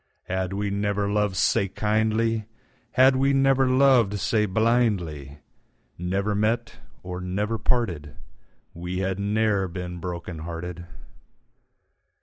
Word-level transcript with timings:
Had 0.23 0.51
we 0.51 0.71
never 0.71 1.07
lov'd 1.11 1.35
sae 1.35 1.67
kindly, 1.67 2.45
Had 2.93 3.15
we 3.15 3.33
never 3.33 3.69
lov'd 3.69 4.17
sae 4.19 4.47
blindly, 4.47 5.37
Never 5.95 6.33
met—or 6.33 7.21
never 7.21 7.59
parted, 7.59 8.15
We 8.73 8.97
had 8.97 9.19
ne'er 9.19 9.67
been 9.67 9.99
broken 9.99 10.39
hearted. 10.39 10.87